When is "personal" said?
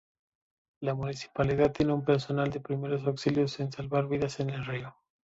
2.03-2.49